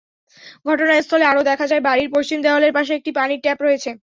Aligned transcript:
ঘটনাস্থলে 0.65 1.25
আরও 1.27 1.41
দেখা 1.49 1.65
যায়, 1.67 1.85
বাড়ির 1.87 2.09
পশ্চিম 2.15 2.37
দেয়ালের 2.41 2.75
পাশে 2.77 2.91
একটি 2.95 3.11
পানির 3.17 3.43
ট্যাপ 3.43 3.59
রয়েছে। 3.61 3.89